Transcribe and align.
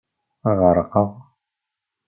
Ɣerqeɣ. 0.59 1.09